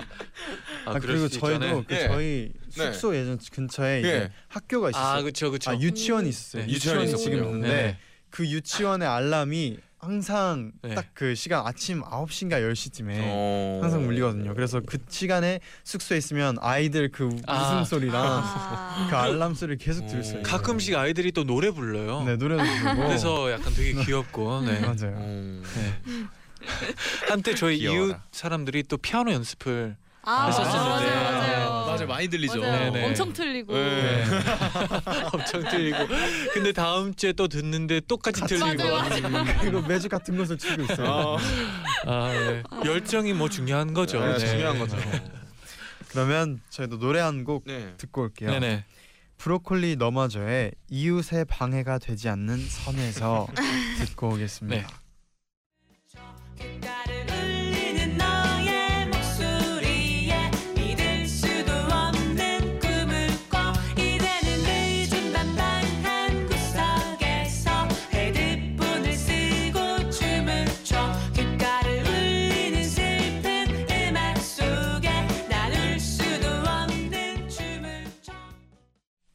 [0.86, 1.84] 아, 아, 그리고 수 저희도.
[1.86, 2.06] 그 예.
[2.08, 2.92] 저희 네.
[2.92, 4.30] 숙소 예전 근처에 이제 예.
[4.48, 5.18] 학교가 있었어요.
[5.18, 5.70] 아, 그렇죠, 그렇죠.
[5.70, 6.64] 아, 유치원이 있었어요.
[6.66, 6.72] 네.
[6.72, 7.56] 유치원이 유치원이 지금 있었군요.
[7.56, 7.98] 있는데 네.
[8.30, 10.94] 그 유치원의 알람이 항상 네.
[10.94, 13.80] 딱그 시간 아침 9시인가 10시쯤에 어...
[13.82, 14.54] 항상 울리거든요.
[14.54, 17.74] 그래서 그 시간에 숙소에 있으면 아이들 그 아.
[17.74, 19.06] 웃음소리랑 아.
[19.10, 20.40] 그 알람 소리를 계속 들을 수 어.
[20.40, 20.42] 있어요.
[20.42, 22.22] 가끔씩 아이들이 또 노래 불러요.
[22.24, 24.62] 네, 노래도 부르고 그래서 약간 되게 귀엽고.
[24.62, 24.80] 네.
[24.80, 25.16] 맞아요.
[25.16, 25.62] 어...
[25.74, 26.00] 네.
[27.28, 28.14] 한때 저희 귀여워라.
[28.14, 31.14] 이웃 사람들이 또 피아노 연습을 아, 했었었는데.
[31.14, 31.69] 맞아요, 맞아요.
[31.90, 32.60] 맞아요, 많이 들리죠.
[32.60, 32.92] 맞아요.
[32.92, 33.06] 네네.
[33.06, 33.72] 엄청 틀리고.
[33.72, 34.24] 네.
[35.32, 35.98] 엄청 들리고
[36.52, 41.36] 근데 다음 주에 또 듣는데 똑같이 들리고 맞아요, 그리고 매주 같은 것을 추고 있어요.
[42.06, 42.62] 아, 아, 네.
[42.84, 44.20] 열정이 뭐 중요한 거죠.
[44.20, 44.46] 네, 네.
[44.46, 44.96] 중요한 거죠.
[46.08, 47.94] 그러면 저희도 노래 한곡 네.
[47.96, 48.50] 듣고 올게요.
[48.50, 48.84] 네네.
[49.38, 53.46] 브로콜리 너마저의 이웃의 방해가 되지 않는 선에서
[54.04, 54.86] 듣고 오겠습니다.
[54.86, 55.00] 네.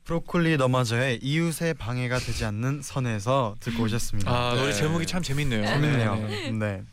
[0.06, 4.32] 브로콜리 너마저의 이웃의 방해가 되지 않는 선에서 듣고 오셨습니다.
[4.32, 4.74] 아 노래 네.
[4.74, 5.66] 제목이 참 재밌네요.
[5.66, 6.16] 재밌네요.
[6.16, 6.52] 네, 네.
[6.52, 6.84] 네.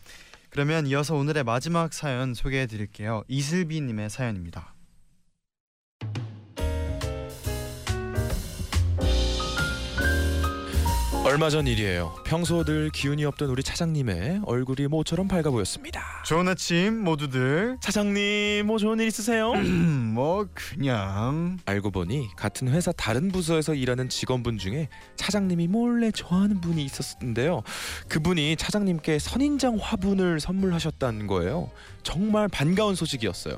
[0.48, 3.22] 그러면 이어서 오늘의 마지막 사연 소개해 드릴게요.
[3.28, 4.71] 이슬비 님의 사연입니다.
[11.32, 12.14] 얼마 전 일이에요.
[12.26, 16.22] 평소 늘 기운이 없던 우리 차장님의 얼굴이 모처럼 밝아 보였습니다.
[16.26, 17.78] 좋은 아침 모두들.
[17.80, 19.54] 차장님, 뭐 좋은 일 있으세요?
[19.54, 26.84] 뭐 그냥 알고 보니 같은 회사 다른 부서에서 일하는 직원분 중에 차장님이 몰래 좋아하는 분이
[26.84, 27.62] 있었는데요.
[28.08, 31.70] 그분이 차장님께 선인장 화분을 선물하셨다는 거예요.
[32.02, 33.56] 정말 반가운 소식이었어요.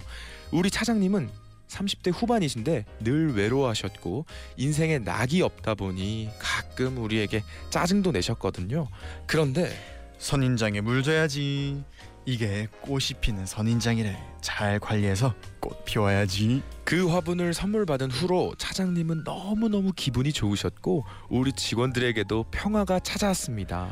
[0.52, 1.28] 우리 차장님은
[1.68, 8.88] 30대 후반이신데 늘 외로워하셨고 인생에 낙이 없다 보니 가끔 우리에게 짜증도 내셨거든요.
[9.26, 9.72] 그런데
[10.18, 11.82] 선인장에 물 줘야지.
[12.26, 14.16] 이게 꽃이 피는 선인장이래.
[14.40, 16.62] 잘 관리해서 꽃 피워야지.
[16.84, 23.90] 그 화분을 선물 받은 후로 차장님은 너무너무 기분이 좋으셨고 우리 직원들에게도 평화가 찾아왔습니다.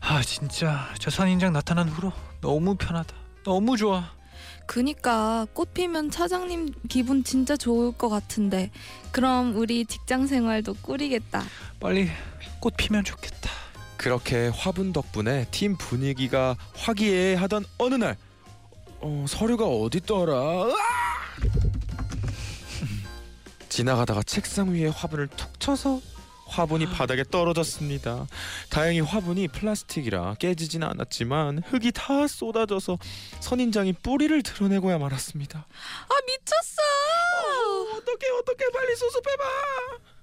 [0.00, 3.14] 아 진짜 저 선인장 나타난 후로 너무 편하다.
[3.44, 4.10] 너무 좋아.
[4.66, 8.70] 그니까 꽃 피면 차장님 기분 진짜 좋을 것 같은데
[9.12, 11.42] 그럼 우리 직장 생활도 꿀이겠다.
[11.80, 12.08] 빨리
[12.60, 13.50] 꽃 피면 좋겠다.
[13.96, 18.16] 그렇게 화분 덕분에 팀 분위기가 화기애애하던 어느 날
[19.00, 20.34] 어, 서류가 어딨더라!
[23.68, 26.00] 지나가다가 책상 위에 화분을 툭 쳐서
[26.54, 28.26] 화분이 바닥에 떨어졌습니다.
[28.70, 32.98] 다행히 화분이 플라스틱이라 깨지지는 않았지만 흙이 다 쏟아져서
[33.40, 35.58] 선인장이 뿌리를 드러내고야 말았습니다.
[35.58, 37.96] 아 미쳤어.
[37.96, 40.13] 어떻게 어떻게 빨리 수습해봐.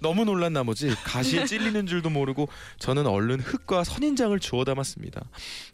[0.00, 5.22] 너무 놀란 나머지 가시에 찔리는 줄도 모르고 저는 얼른 흙과 선인장을 주워 담았습니다.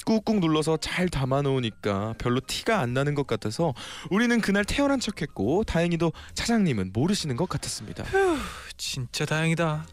[0.04, 3.72] 꾹꾹 눌러서 잘 담아 놓으니까 별로 티가 안 나는 것 같아서
[4.10, 8.04] 우리는 그날 태어난 척했고 다행히도 차장님은 모르시는 것 같았습니다.
[8.76, 9.86] 진짜 다행이다.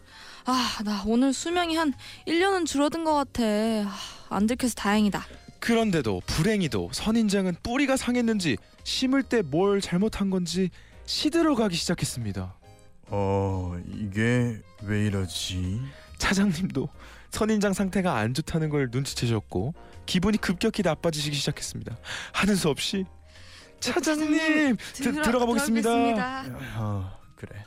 [0.46, 1.94] 아 나 오늘 수명이 한
[2.28, 3.44] 1년은 줄어든 것 같아.
[3.44, 3.96] 아,
[4.30, 5.26] 안 들켜서 다행이다.
[5.60, 10.70] 그런데도 불행히도 선인장은 뿌리가 상했는지 심을 때 뭘 잘못한 건지
[11.06, 12.54] 시들어가기 시작했습니다.
[13.16, 15.80] 어 이게 왜 이러지?
[16.18, 16.90] 차장님도
[17.30, 19.76] 선인장 상태가 안 좋다는 걸 눈치채셨고
[20.08, 21.96] 기분이 급격히 나빠지시기 시작했습니다.
[22.32, 23.06] 하는 수 없이
[23.80, 25.90] 차장님 드, 들어가 보겠습니다.
[25.92, 26.80] 들어가겠습니다.
[26.80, 27.64] 어 그래.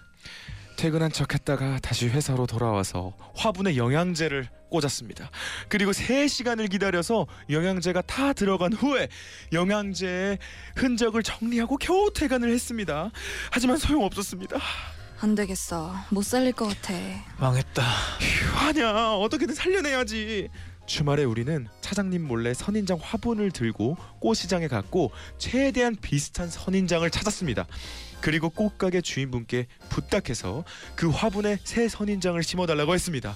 [0.76, 5.30] 퇴근한 척했다가 다시 회사로 돌아와서 화분에 영양제를 꽂았습니다.
[5.68, 9.06] 그리고 3시간을 기다려서 영양제가 다 들어간 후에
[9.52, 10.38] 영양제의
[10.74, 13.12] 흔적을 정리하고 겨우 퇴근을 했습니다.
[13.52, 14.58] 하지만 소용없었습니다.
[15.20, 15.94] 안 되겠어.
[16.10, 16.92] 못 살릴 것 같아.
[17.38, 17.82] 망했다.
[18.20, 20.48] 휴, 아냐 어떻게든 살려내야지
[20.86, 27.66] 주말에 우리는 차장님 몰래 선인장 화분을 들고 꽃시장에 갔고 최대한 비슷한 선인장을 찾았습니다
[28.20, 30.62] 그리고 꽃가게 주인분께 부탁해서
[30.94, 33.34] 그 화분에 새 선인장을 심어달라고 했습니다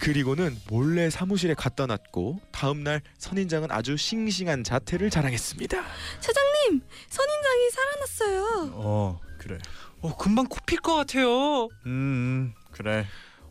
[0.00, 5.76] 그리고는 몰래 사무실에 갖다 놨고 다음날 선인장은 아주 싱싱한 자태를 자랑했습니다
[6.18, 8.70] 차장님 선인장이 살아났어요.
[8.74, 9.56] 어 그래.
[10.00, 11.64] 어 금방 꽃필것 같아요.
[11.86, 13.06] 음, 음 그래.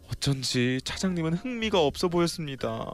[0.10, 2.94] 어쩐지 차장님은 흥미가 없어 보였습니다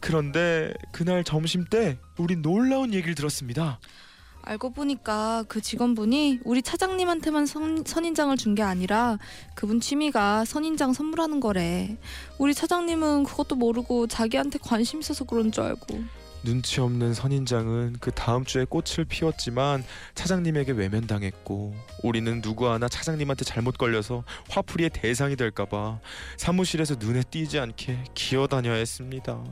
[0.00, 3.78] 그런데 그날 점심 때 우린 놀라운 얘기를 들었습니다
[4.40, 9.18] 알고 보니까 그 직원분이 우리 차장님한테만 선, 선인장을 준 게 아니라
[9.54, 11.96] 그분 취미가 선인장 선물하는 거래.
[12.38, 16.02] 우리 차장님은 그것도 모르고 자기한테 관심 있어서 그런 줄 알고.
[16.44, 19.82] 눈치 없는 선인장은 그 다음 주에 꽃을 피웠지만
[20.14, 26.00] 차장님에게 외면당했고 우리는 누구 하나 차장님한테 잘못 걸려서 화풀이의 대상이 될까봐
[26.36, 29.42] 사무실에서 눈에 띄지 않게 기어다녀야 했습니다.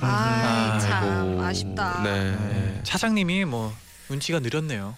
[0.00, 1.42] 아, 참 아이고.
[1.42, 2.02] 아쉽다.
[2.02, 2.80] 네.
[2.84, 3.72] 차장님이 뭐
[4.10, 4.96] 눈치가 느렸네요.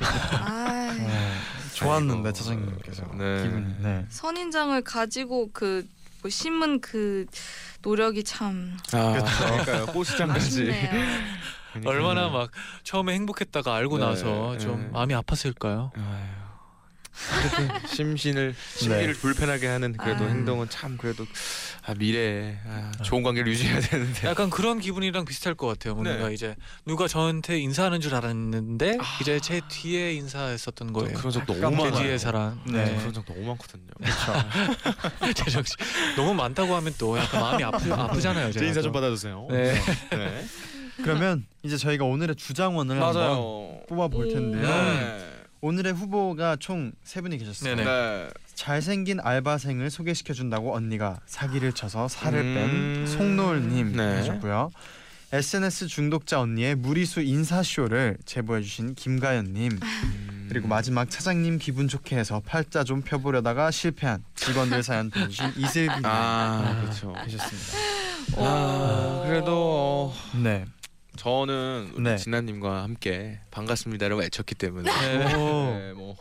[0.00, 2.32] 아, 어, 좋았는데.
[2.32, 3.42] 차장님께서 네.
[3.42, 3.74] 기분이.
[3.80, 4.06] 네.
[4.08, 5.86] 선인장을 가지고 그
[6.20, 7.26] 뭐 심은 그
[7.82, 9.86] 노력이 참 아, 그러니까요.
[9.86, 10.72] 꽃시장까지.
[11.84, 12.50] 얼마나 막
[12.82, 14.88] 처음에 행복했다가 알고 네, 나서 좀 네.
[14.88, 15.90] 마음이 아팠을까요?
[15.96, 16.37] 아유.
[17.94, 20.30] 심신을 심기를 불편하게 하는 그래도 아유.
[20.30, 21.26] 행동은 참 그래도
[21.84, 24.28] 아, 미래에 아, 좋은 관계를 유지해야 되는데.
[24.28, 25.94] 약간 그런 기분이랑 비슷할 것 같아요.
[25.94, 26.34] 뭔가 네.
[26.34, 26.54] 이제
[26.84, 29.18] 누가 저한테 인사하는 줄 알았는데 아.
[29.20, 31.14] 이제 제 뒤에 인사했었던 거예요.
[31.16, 31.92] 그런 적 너무 제 많아요.
[32.02, 32.60] 뒤에 사람.
[32.66, 32.84] 네.
[32.84, 32.96] 네.
[32.98, 33.86] 그런 적 너무 많거든요.
[35.34, 35.74] 재정 씨
[36.16, 38.52] 너무 많다고 하면 또 약간 마음이 아프 아프잖아요.
[38.52, 39.00] 제 인사 좀 또.
[39.00, 39.46] 받아주세요.
[39.50, 39.74] 네.
[40.10, 40.44] 네.
[41.02, 43.80] 그러면 이제 저희가 오늘의 주장원을 한번 맞아요.
[43.88, 45.37] 뽑아 볼 텐데요.
[45.60, 45.66] 네.
[45.66, 47.76] 오늘의 후보가 총 세 분이 계셨어요.
[47.76, 47.84] 네네.
[47.88, 48.28] 네.
[48.54, 52.54] 잘생긴 알바생을 소개시켜 준다고 언니가 사기를 쳐서 살을 음.
[52.54, 54.16] 뺀 송노을님 네.
[54.16, 54.70] 하셨고요.
[55.32, 59.78] SNS 중독자 언니의 무리수 인사쇼를 제보해주신 김가연님
[60.48, 66.78] 그리고 마지막 차장님 기분 좋게 해서 팔자 좀 펴보려다가 실패한 직원들 사연 보내주신 이슬비님 아
[66.80, 67.12] 그렇죠.
[67.24, 67.78] 계셨습니다.
[68.38, 70.64] 아 그래도 어, 네.
[71.18, 72.16] 저는 우리 네.
[72.16, 75.18] 진아님과 함께 반갑습니다라고 외쳤기 때문에 네.
[75.18, 76.16] 네, 뭐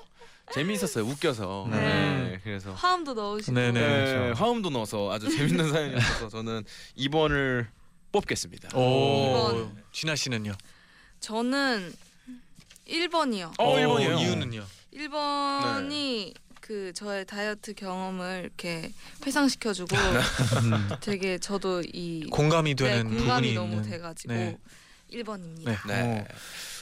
[0.54, 1.06] 재미있었어요.
[1.06, 1.68] 웃겨서.
[1.70, 1.78] 네.
[1.78, 3.80] 네, 그래서 화음도 넣으시고 네네.
[3.80, 4.44] 네, 그렇죠.
[4.44, 6.64] 화음도 넣어서 아주 재밌는 사연이었어서 저는
[6.98, 7.68] 2번을
[8.12, 8.76] 뽑겠습니다.
[8.76, 9.52] 오.
[9.52, 9.84] 이번.
[9.92, 10.54] 진아 씨는요?
[11.20, 11.94] 저는
[12.88, 13.54] 1번이요.
[13.60, 14.18] 어, 일본이에요.
[14.18, 14.64] 이유는요?
[14.96, 18.92] 1번이 그 저의 다이어트 경험을 이렇게
[19.26, 20.90] 회상시켜주고 음.
[21.02, 23.90] 되게 저도 이 공감이 네, 되는 공감이 부분이 너무 있는.
[23.90, 24.58] 돼가지고 네.
[25.12, 25.66] 1번입니다.
[25.66, 25.78] 네.
[25.88, 26.02] 네.
[26.30, 26.36] 어.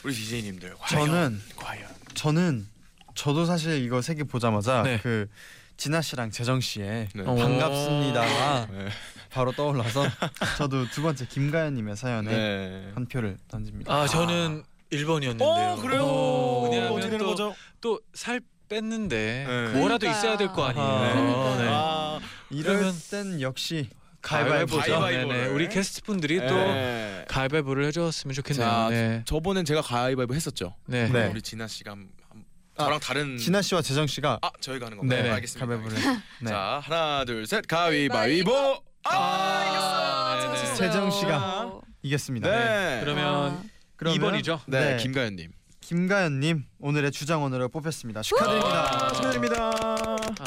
[0.04, 2.66] 우리 DJ님들 저는 과연 저는
[3.14, 4.98] 저도 사실 이거 세 개 보자마자 네.
[5.02, 5.28] 그
[5.76, 7.22] 진아 씨랑 재정 씨의 네.
[7.24, 7.34] 어.
[7.34, 8.88] 반갑습니다가 네.
[9.30, 10.06] 바로 떠올라서
[10.58, 12.90] 저도 두 번째 김가연님의 사연에 네.
[12.94, 13.92] 한 표를 던집니다.
[13.94, 15.40] 아 저는 1번이었는데요.
[15.42, 16.60] 어 그래요.
[16.64, 17.54] 왜냐하면 어떻게 되는 또- 거죠?
[17.80, 19.78] 또 살 뺐는데 네.
[19.78, 20.10] 뭐라도 그러니까요.
[20.10, 20.86] 있어야 될 거 아니에요.
[20.86, 21.56] 그러니까요.
[21.62, 21.68] 네.
[21.70, 22.18] 아,
[22.50, 23.88] 이럴 그러면 땐 역시
[24.26, 25.00] 가위바위보죠.
[25.08, 25.46] 네네.
[25.48, 27.24] 우리 게스트 분들이 또 네.
[27.28, 28.66] 가위바위보를 해줬으면 좋겠네요.
[28.66, 29.22] 자, 네.
[29.24, 30.74] 저번엔 제가 가위바위보 했었죠.
[30.86, 31.08] 네.
[31.08, 31.26] 네.
[31.28, 32.44] 우리 진아 씨가 한, 한-
[32.76, 35.22] 아, 저랑 다른 진아 씨와 재정 씨가 아 저희가 하는 건가요?
[35.22, 35.34] 네네.
[35.34, 35.66] 알겠습니다.
[35.66, 35.98] 가위바위보를
[36.42, 36.50] 네.
[36.50, 38.82] 자 하나 둘 셋 가위바위보.
[39.08, 40.52] 아, 이겼어요.
[40.54, 40.74] 네, 네.
[40.74, 42.50] 재정 씨가 어, 이겼습니다.
[42.50, 43.00] 네.
[43.04, 43.62] 그러면 아,
[43.94, 44.60] 그러면 2번이죠?
[44.66, 44.96] 네, 네.
[44.96, 45.52] 김가연님.
[45.80, 48.22] 김가연님 오늘의 주장원으로 뽑혔습니다.
[48.22, 49.12] 축하드립니다.
[49.12, 49.70] 축하드립니다.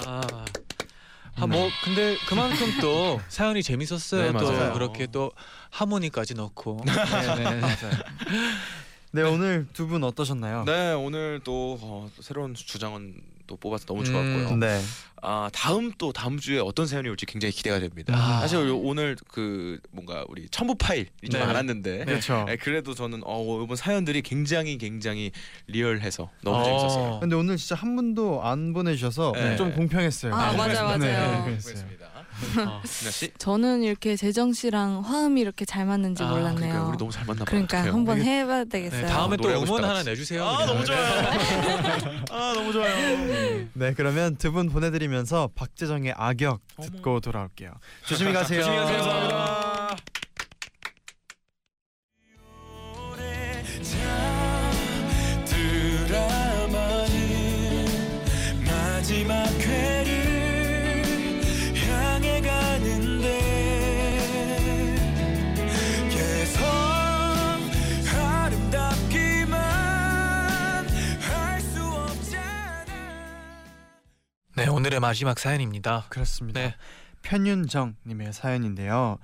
[0.06, 0.46] 아.
[1.42, 4.32] 아, 뭐 근데 그만큼 또 사연이 재밌었어요.
[4.32, 4.74] 네, 또 맞아요.
[4.74, 5.32] 그렇게 또
[5.72, 6.84] 하모니까지 넣고.
[6.86, 7.62] 네네.
[9.12, 10.66] 네 오늘 두 분 어떠셨나요?
[10.66, 13.16] 네 오늘 또 어, 또 새로운 주장은
[13.50, 14.50] 또 뽑아서 너무 좋았고요.
[14.50, 14.80] 음, 네.
[15.24, 18.14] 아 다음 또 다음 주에 어떤 사연이 올지 굉장히 기대가 됩니다.
[18.16, 18.40] 아.
[18.42, 21.46] 사실 요- 오늘 그 뭔가 우리 첨부 파일이 좀 네.
[21.48, 22.44] 많았는데 그렇죠.
[22.48, 25.32] 네, 그래도 저는 어 이번 사연들이 굉장히 굉장히
[25.68, 26.64] 리얼해서 너무 어.
[26.64, 27.20] 재밌었어요.
[27.22, 29.56] 근데 오늘 진짜 한 분도 안 보내주셔서 네.
[29.56, 30.34] 좀 공평했어요.
[30.34, 30.98] 아, 맞아, 맞아요.
[31.00, 31.44] 네, 어.
[31.46, 31.86] 그랬어요.
[32.66, 32.82] 어.
[32.88, 33.32] 진아 씨.
[33.38, 36.56] 저는 이렇게 재정 씨랑 화음이 이렇게 잘 맞는지 아, 몰랐네요.
[36.56, 37.46] 그러니까 우리 너무 잘 만나 봐요.
[37.68, 37.84] 그러니까?
[37.94, 39.08] 한번 해봐야 네, 되겠어요.
[39.08, 40.04] 다음에 또 노래하고 음원 싶다, 하나.
[40.04, 40.44] 내주세요.
[40.46, 40.66] 아.
[40.66, 41.00] 너무 좋아요.
[42.32, 43.68] 아 너무 좋아요.
[43.74, 46.62] 네 그러면 두 분 보내드리면서 박재정의 악역.
[46.82, 47.72] 듣고 돌아올게요.
[48.06, 48.62] 조심히 가세요.
[48.62, 48.98] 조심히 가세요.
[48.98, 49.69] 감사합니다.
[74.60, 76.04] 네 오늘의 마지막 사연입니다.
[76.10, 76.60] 그렇습니다.
[76.60, 76.76] 네.
[77.22, 79.18] 편윤정 님의 사연인데요.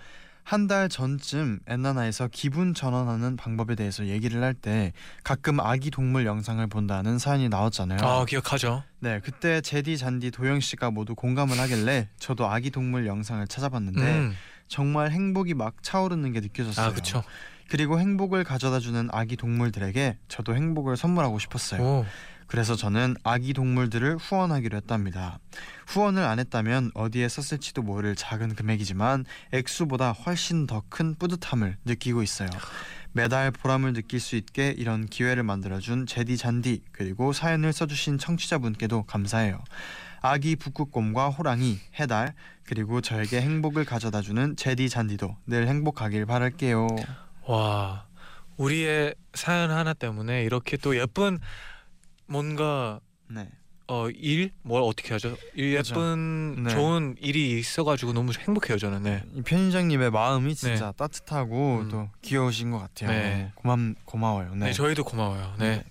[0.45, 4.93] 한 달 전쯤 엔나나에서 기분 전환하는 방법에 대해서 얘기를 할 때
[5.25, 7.99] 가끔 아기 동물 영상을 본다는 사연이 나왔잖아요.
[8.01, 8.83] 아 기억하죠.
[8.99, 14.35] 네, 그때 제디, 잔디, 도영 씨가 모두 공감을 하길래 저도 아기 동물 영상을 찾아봤는데 음.
[14.69, 16.85] 정말 행복이 막 차오르는 게 느껴졌어요.
[16.85, 17.23] 아 그렇죠.
[17.67, 21.81] 그리고 행복을 가져다 주는 아기 동물들에게 저도 행복을 선물하고 싶었어요.
[21.81, 22.05] 오.
[22.47, 25.39] 그래서 저는 아기 동물들을 후원하기로 했답니다.
[25.87, 32.49] 후원을 안 했다면 어디에 썼을지도 모를 작은 금액이지만 액수보다 훨씬 더 큰 뿌듯함을 느끼고 있어요.
[33.11, 39.63] 매달 보람을 느낄 수 있게 이런 기회를 만들어준 제디 잔디 그리고 사연을 써주신 청취자분께도 감사해요.
[40.21, 42.33] 아기 북극곰과 호랑이, 해달
[42.65, 46.87] 그리고 저에게 행복을 가져다주는 제디 잔디도 늘 행복하길 바랄게요.
[47.47, 48.05] 와
[48.57, 51.39] 우리의 사연 하나 때문에 이렇게 또 예쁜
[52.27, 53.49] 뭔가 네.
[53.87, 55.37] 어 일 뭘 어떻게 하죠?
[55.55, 55.93] 이 그죠.
[55.93, 56.69] 예쁜 네.
[56.71, 59.03] 좋은 일이 있어가지고 너무 행복해요 저는.
[59.03, 59.23] 네.
[59.35, 61.89] 이 편의장님의 마음이 진짜 따뜻하고 음.
[61.89, 63.09] 또 귀여우신 것 같아요.
[63.11, 63.51] 네.
[63.55, 64.55] 고맘 고마워요.
[64.55, 64.73] 네.
[64.73, 65.53] 저희도 고마워요.
[65.59, 65.83] 네.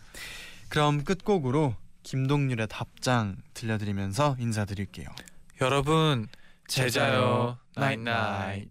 [0.69, 5.07] 그럼 끝곡으로 김동률의 답장 들려드리면서 인사드릴게요.
[5.61, 6.27] 여러분
[6.67, 7.59] 잘 자요 잘 자요.
[7.77, 8.69] Night night.